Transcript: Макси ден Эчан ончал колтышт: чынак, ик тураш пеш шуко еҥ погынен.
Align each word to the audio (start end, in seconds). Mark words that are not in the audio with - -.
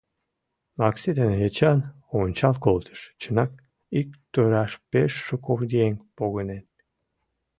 Макси 0.79 1.11
ден 1.17 1.31
Эчан 1.45 1.79
ончал 2.19 2.55
колтышт: 2.65 3.05
чынак, 3.21 3.51
ик 3.99 4.09
тураш 4.31 4.71
пеш 4.91 5.11
шуко 5.27 5.53
еҥ 5.85 5.93
погынен. 6.17 6.63